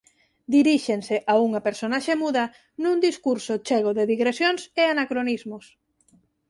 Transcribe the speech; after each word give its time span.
Diríxense 0.55 1.15
a 1.31 1.35
unha 1.47 1.63
personaxe 1.67 2.13
muda 2.23 2.43
nun 2.83 2.97
discurso 3.07 3.53
chego 3.67 3.91
de 3.97 4.03
digresións 4.11 4.61
e 4.81 4.83
anacronismos. 4.93 5.65